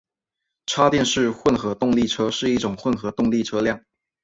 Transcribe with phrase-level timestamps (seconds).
[0.65, 3.79] 插电式混合动力车是一种混合动力车辆。